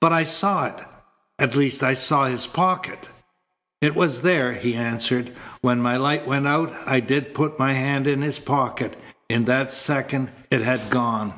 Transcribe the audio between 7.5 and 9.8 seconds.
my hand in his pocket. In that